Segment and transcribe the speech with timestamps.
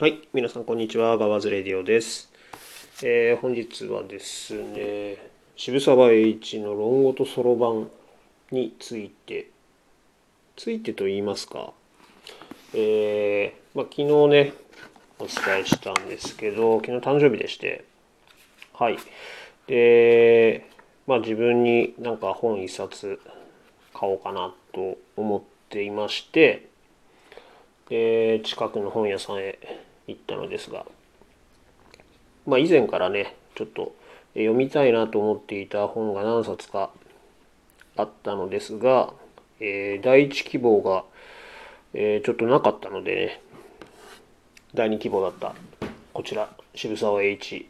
[0.00, 2.28] はい、皆さんこんにちは、ガワズレディオです。
[3.04, 5.18] えー本日はですね、
[5.54, 7.88] 渋沢栄一の論語とそろばん
[8.50, 9.50] について、
[10.56, 11.72] ついてと言いますか、
[12.74, 14.54] えーまあ、昨日ね、
[15.20, 17.84] お伝えしたんですけど、昨日誕生日でして、
[18.72, 18.98] はい。
[19.68, 20.68] で、
[21.06, 23.20] まあ自分になんか本一冊
[23.92, 26.68] 買おうかなと思っていまして、
[27.88, 29.58] で近くの本屋さんへ
[30.06, 30.86] 行ったのですが、
[32.46, 33.94] まあ、以前からねちょっと
[34.34, 36.90] 読みたいなと思っていた本が何冊か
[37.96, 39.12] あったのですが、
[39.60, 41.04] えー第一希望が、
[41.92, 43.42] えーちょっとなかったのでね
[44.74, 45.54] 第二希望だった
[46.12, 47.68] こちら渋沢栄一、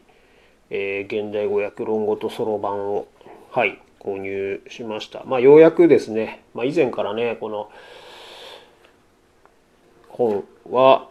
[0.71, 3.07] えー現代語訳論語とそろばんを
[3.51, 5.23] はい購入しました。
[5.25, 7.69] まあようやくですね、まあ、以前からねこの
[10.17, 11.09] 本は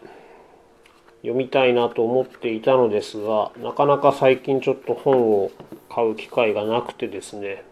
[1.21, 5.51] 読みたいなと思っていたのですがなかなか最近ちょっと本を
[5.91, 7.65] 買う機会がなくてですね、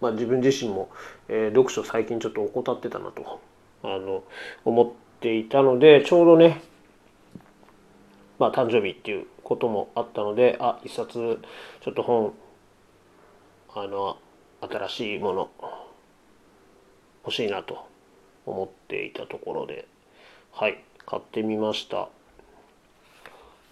[0.00, 0.90] まあ、自分自身も、
[1.28, 3.40] えー読書最近ちょっと怠ってたなと
[3.82, 4.24] あの
[4.64, 6.62] 思っていたのでちょうどね
[8.38, 11.38] まあ誕生日っていうこともあったのであ一冊
[11.80, 12.32] ちょっと本
[13.74, 14.16] あの
[14.60, 15.50] 新しいもの
[17.24, 17.91] 欲しいなと
[18.46, 19.86] 思っていたところで。
[20.52, 22.08] はい買ってみました。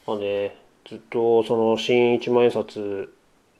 [0.07, 0.57] まあね
[0.89, 3.13] ずっとその新一万円札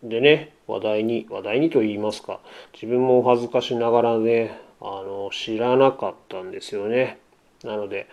[0.03, 2.41] でね話題に話題にと言いますか
[2.73, 7.19] 自分も恥ずかしながらねあの知らなかったんですよね。
[7.63, 8.09] なので、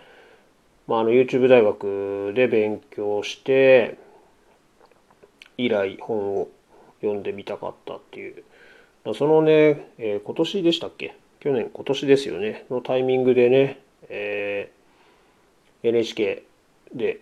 [0.86, 3.96] まあ、あの YouTube 大学で勉強して
[5.56, 6.48] 以来本を
[7.00, 8.44] 読んでみたかったっていう。
[9.14, 11.14] そのね、えー今年でしたっけ？
[11.40, 12.66] 去年今年ですよね。
[12.70, 14.78] のタイミングでね、えー
[15.82, 16.42] NHK
[16.92, 17.20] で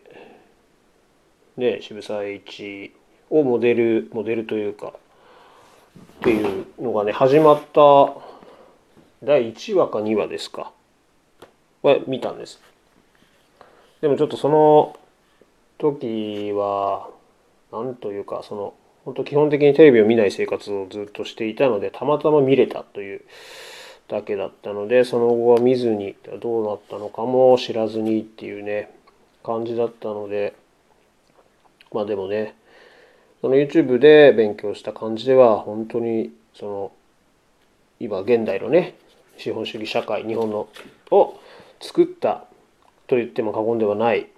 [1.57, 2.93] ね渋沢栄一
[3.29, 4.95] をモデルモデルというか
[6.21, 8.15] っていうのがね始まった
[9.23, 10.73] 第1話か2話ですか。
[11.83, 12.61] は見たんです。
[14.01, 14.97] でもちょっとその
[15.79, 17.09] 時は
[17.73, 18.75] なんというかその
[19.05, 23.23] 本当基本的にテレビを見ない生活をずっとしていたのでたまたま見れたという
[24.09, 28.91] だけだったのでその後は見ずにどうなったのかも知らずにっていうね
[29.45, 30.55] 感じだったので
[31.93, 32.55] まあでもね
[33.41, 36.93] その YouTube で勉強した感じでは本当にその
[37.99, 38.97] 今現代のね
[39.37, 40.69] 資本主義社会日本の
[41.11, 41.41] を
[41.81, 42.45] 作った
[43.07, 44.29] と言っても過言ではない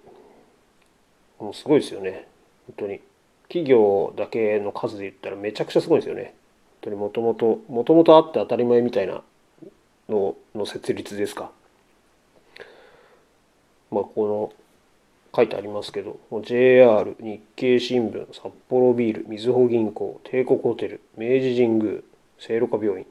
[1.39, 2.27] もうすごいですよね。
[2.67, 3.01] 本当に。
[3.47, 6.35] 企業だけの数で言ったらめちゃくちゃすごいですよね。
[6.81, 9.23] 本当にもともともともとあって当たり前みたいな
[10.09, 11.51] のの設立ですか。
[13.91, 14.53] まあこの
[15.35, 22.01] 書いてありますけど JR 日経新聞札幌ビールみずほ銀行帝国ホテル明治神宮
[22.39, 23.05] 聖路加病院。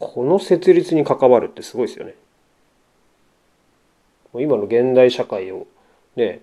[0.00, 2.14] この設立に関わるってすごいですよね。
[4.34, 5.66] 今の現代社会を
[6.16, 6.40] ね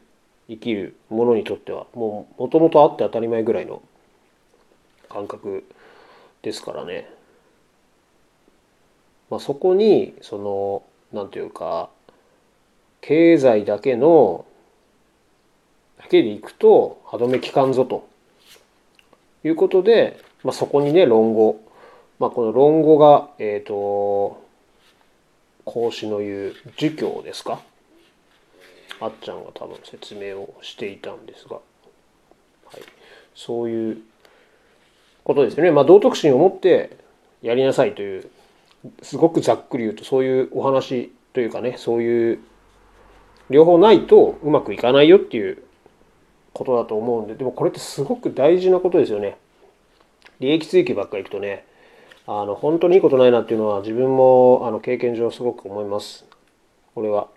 [0.47, 3.81] 生きる者にとってはもうもともとあって当たり前ぐらいの
[5.09, 5.63] 感覚
[6.41, 7.09] ですからね。
[9.29, 11.89] まあ、そこにそのなんていうか
[13.01, 14.45] 経済だけの
[15.97, 18.07] だけでいくと歯止め効かんぞと。
[19.43, 21.61] いうことで、まあ、そこにね論語、
[22.17, 24.43] まあ、この論語がえっ、と
[25.65, 27.59] 孔子の言う儒教ですか？
[28.99, 32.81] あっちゃんが多分説明をしていたんですが、はい、
[33.35, 33.97] そういう
[35.23, 35.71] ことですよね。
[35.71, 36.97] まあ、道徳心を持って
[37.43, 38.29] やりなさいという
[39.01, 42.39] すごくざっくり言うとそういうお話というかねそういう
[43.49, 45.63] 両方ないとうまくいかないよっていう
[46.53, 49.37] ことだと思うんででもこれってすごく大事なことですよね。
[50.39, 51.65] 利益追求ばっかりいくとね
[52.27, 56.25] あの本当にいいことないなっていうのは自分もあの経験上すごく思います。
[56.93, 57.27] これは。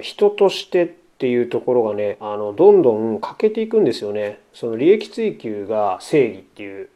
[0.00, 4.40] 人としてっていうところがねあのどんどん欠けていくんですよね。
[4.54, 6.88] その利益追求が正義っていう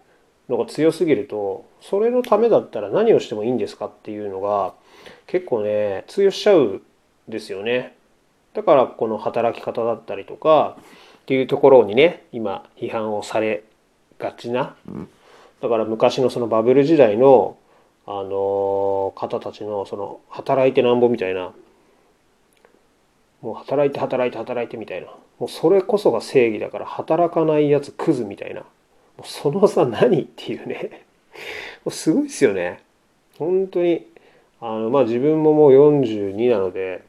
[0.49, 4.75] のが強すぎるとそれのためだったら何をしてもいいんですかっていうのが
[5.27, 6.83] 結構ね通用しちゃうん
[7.29, 7.97] ですよね。
[8.53, 10.77] だからこの働き方だったりとか
[11.23, 13.65] っていうところにね今批判をされ
[14.19, 14.77] がちな。
[15.61, 17.57] だから昔のそのバブル時代の
[18.07, 21.53] あの方たちのその働いてなんぼみたいな。
[23.41, 25.09] もう働いて働いて働いてみたいな。
[25.39, 28.65] もうそれこそが正義だから働かないやつクズみたいな
[29.17, 31.05] もうその差何っていうね。
[31.85, 32.83] もうすごいですよね。
[33.39, 34.07] 本当に
[34.61, 37.05] あのまあ自分ももう42なので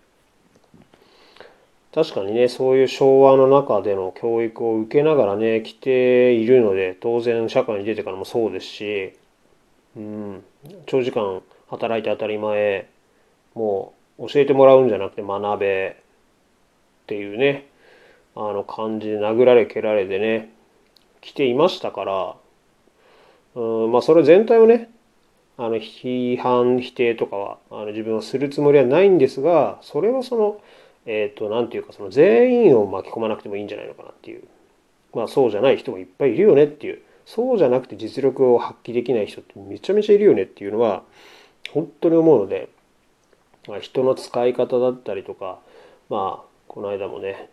[1.94, 9.13] 確かにねそういう昭和の中での教育を受けながらね来ているので当然社会に出てからもそうですし、
[9.96, 10.44] うん、
[10.88, 12.90] 長時間働いて当たり前
[13.54, 15.98] もう教えてもらうんじゃなくて学べ
[17.04, 17.68] っていうね
[18.36, 20.51] あの感じで殴られ蹴られてね
[21.25, 22.36] 来ていましたから
[23.56, 24.92] うんまあそれ全体をね
[25.57, 30.62] あの批判否定とかはあの自分はするつもりはないんですがそれはその
[31.06, 34.44] えっ、ー、と何て言うかその全員を巻き込まなくてもいいんじゃないのかなっていう。
[35.13, 37.01] まあそうじゃない人もいっぱいいるよねっていう。
[37.25, 41.04] そうじゃなくて実力を発揮できない人ってめちゃめちゃいるよねっていうのは
[41.72, 42.69] 本当に思うので、
[43.68, 45.57] まあ、人の使い方だったりとか
[46.10, 47.50] まあこの間もね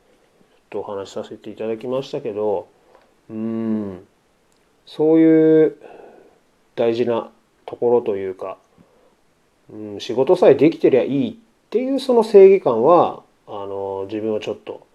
[0.73, 2.69] ちょっとお話しさせていただきましたけど
[3.31, 4.07] うん。
[4.87, 5.77] そういう
[6.75, 7.31] 大事な
[7.67, 8.59] ところというか、
[9.73, 11.35] うん、仕事さえできてりゃいいっ
[11.71, 14.87] ていうその正義感はあの自分はちょっと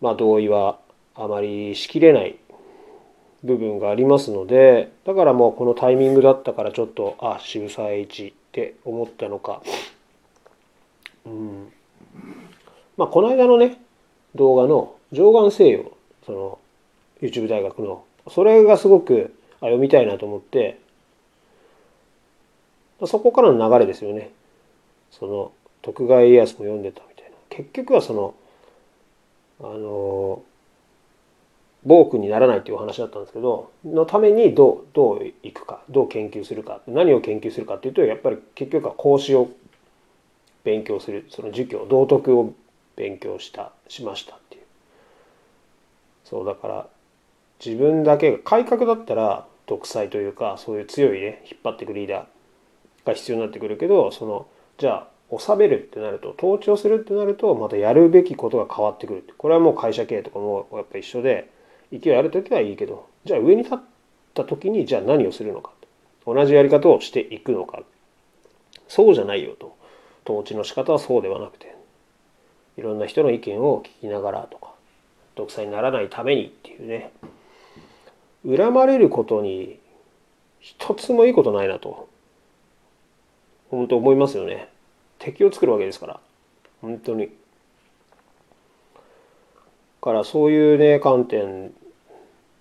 [0.00, 0.78] まあ同意は
[1.14, 2.36] あまりしきれない
[3.44, 9.62] 部分がありますのでだからもうこのタイミングだったからちょっとあ渋沢栄一って思ったのか、
[11.24, 11.72] うん、
[12.96, 13.78] まあこの間のね
[14.34, 15.92] 動画の上岸西洋
[16.26, 16.58] その
[17.20, 18.04] YouTube 大学の。
[18.28, 20.78] それがすごく読みたいなと思って。
[23.06, 24.30] そこからの流れですよね。
[25.10, 27.36] その徳川家康も読んでたみたいな。
[27.48, 28.34] 結局はその
[29.60, 30.42] あの
[31.84, 39.50] 暴君にならないっていうお話だったんですけどのためにどうどういくかどう研究するか何を研究するかっていうとやっぱり結局は孔子を
[40.64, 41.26] 勉強する。
[41.30, 42.52] その儒教道徳を
[42.96, 44.62] 勉強したしましたっていう。
[46.24, 46.86] そうだから
[47.64, 54.46] 自分だけが改革だったら独裁というかそういう強いね引っ張っていくリーダーが必要になってくるけどその
[54.78, 59.24] じゃあ治めるってなると統治をするってなるとまたやるべきことが変わってくる。
[59.36, 61.50] これはもう会社経営とかもやっぱ一緒で
[61.92, 63.78] 勢いある時はいいけどじゃあ上に立っ
[64.32, 65.72] た時にじゃあ何をするのか。
[66.26, 67.82] 同じやり方をしていくのか。
[68.86, 69.76] そうじゃないよと。
[70.24, 71.74] 統治の仕方はそうではなくて
[72.76, 74.68] いろんな人の意見を聞きながらとか
[75.36, 77.10] 独裁にならないためにっていうね。
[78.56, 79.78] 恨まれることに
[80.60, 82.08] 一つもいいことないなと
[83.70, 84.68] 本当思いますよね。
[85.18, 86.20] 敵を作るわけですから。
[86.80, 87.28] 本当に。
[90.00, 91.72] からそういうね観点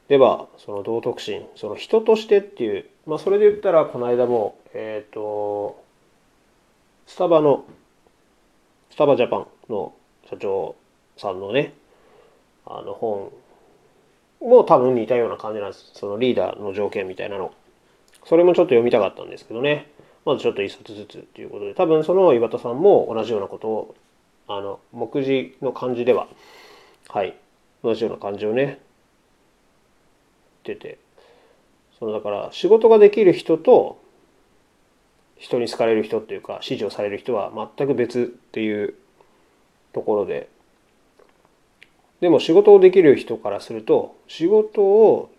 [0.08, 5.82] ではその道徳心その人としてっていうまあそれで言ったらこの間もえっ、ー、と
[7.06, 7.64] スタバの
[8.90, 9.94] スタバジャパンの
[10.30, 10.76] 社長
[11.16, 11.74] さんのね
[12.66, 13.32] あの本
[14.42, 15.92] も多分似たような感じなんです。
[15.94, 17.54] そのリーダーの条件みたいなの。
[18.26, 19.92] それもちょっと読みたかったんですけどね。
[20.26, 23.96] まずちょっと一冊ずつっていうことで、多分その岩田さんも同じようなことを、
[24.48, 26.28] あの、目次の漢字では、
[27.08, 27.36] はい、
[27.84, 28.80] 同じような感じをね、
[30.64, 31.00] 出て。
[32.00, 34.00] そのだから仕事ができる人と
[35.38, 38.94] 人に好かれる人っていうか支持をされる人は全く別っていう
[39.94, 40.50] ところで
[42.22, 45.32] でも仕事をできる人からすると仕事を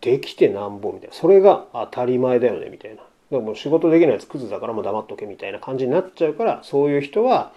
[0.00, 3.02] できてなんぼみたいなそれが当たり前だよねみたいな。
[3.30, 7.52] でも仕事できないやつクズだからもう黙っとけみたいな感じになっちゃうからそういう人は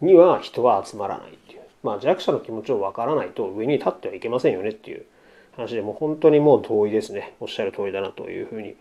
[0.00, 1.60] には人は集まらないっていう。
[1.82, 5.04] まあ弱者の気持ちをわからないと上に立ってはいけませんよねっていう
[5.56, 7.34] 話でもう本当にもう同意ですね。
[7.40, 8.74] おっしゃる通りだなというふうに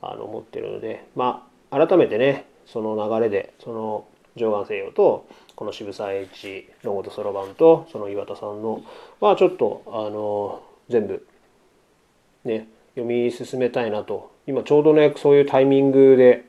[0.00, 1.04] あの思ってるので。
[1.16, 4.04] まあ改めてねその流れでその
[4.36, 8.82] 上岸西洋とこの渋沢栄一ロゴとそろばんとその岩田さんの
[9.20, 11.26] はちょっとあの全部
[12.44, 14.32] ね読み進めたいなと。
[14.46, 16.44] 今ちょうどねそういうタイミングで、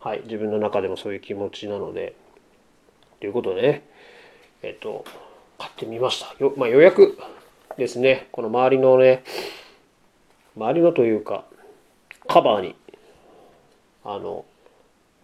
[0.00, 2.16] はい、自分の中でもそういう気持ちなので
[3.20, 3.88] ということでね
[4.62, 5.04] えっと
[5.58, 6.34] 買ってみました。
[6.42, 7.16] よ、まあ、予約
[7.76, 8.28] ですね。
[8.32, 9.22] この周りのね
[10.56, 11.44] 周りのというか
[12.26, 12.74] カバーに
[14.04, 14.44] あの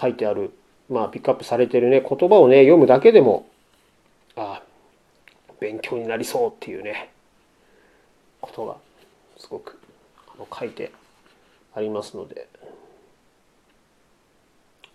[0.00, 0.52] 書いてある
[0.88, 3.46] まあ、ピックアップされてるね、言葉をね、読むだけでも、
[4.36, 4.72] ああ
[5.60, 7.10] 勉強になりそうっていうね、
[8.40, 8.76] ことが
[9.38, 9.78] すごく
[10.34, 10.90] あの書いて
[11.74, 12.48] ありますので、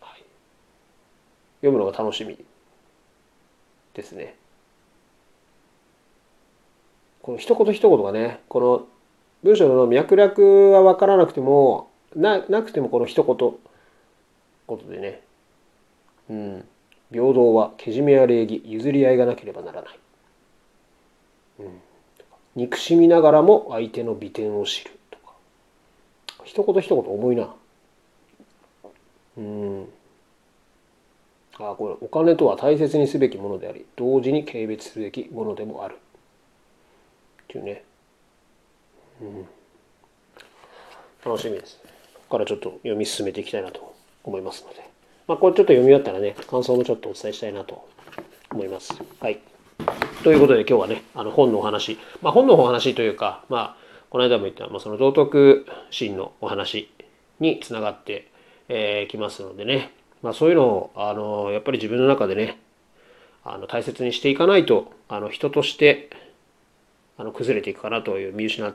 [0.02, 0.24] はい、
[1.62, 2.38] 読むのが楽しみ
[3.94, 4.36] ですね。
[7.22, 8.88] この一言一言がね、この
[9.44, 15.22] 文章の脈絡は分からなくても、ななくてもこの一言ことでね、
[16.30, 16.66] うん、
[17.12, 20.00] 平等はけじめや礼儀譲り合いがなければならない、
[21.60, 21.82] うん、
[22.58, 25.34] 憎しみながらも相手の美点を知るとか。
[26.44, 27.54] 一言一言重いな。
[29.38, 29.88] うん。
[31.60, 35.96] あこれお金とは大切にすべきものであり同時に軽蔑すべきものでもある。
[35.96, 35.98] っ
[37.48, 37.84] ていうね、
[39.22, 39.48] うん、
[41.24, 41.80] 楽しみです。
[41.84, 44.97] ここからちょっと読み進めていきたいなと思いますので。
[45.28, 47.88] まあこれちょっと読み終わったらね感想もちょっとお伝えしたいなと
[48.52, 48.94] 思います。
[49.20, 49.40] はい。
[50.24, 51.98] ということで今日はねあの本のお話。
[52.22, 56.90] まあ本のお話というかまあこの間も言った、まあ、その道徳心のお話
[57.40, 58.32] につながって
[58.70, 59.92] き、えー、ますのでね。
[60.24, 62.60] まあ、そういうのをあのやっぱり自分の中でね
[63.44, 66.10] あの大切にしていかないとあの人として
[67.18, 68.74] あの崩れていくかなという見失っ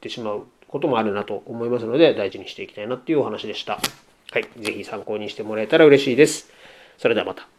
[0.00, 3.80] てしまうこともあるなと思いますので大事にしていきたいなっていうお話でした。
[4.30, 4.48] はい。
[4.62, 6.50] ぜひ参考にしてもらえたら嬉しいです。
[6.98, 7.57] それではまた。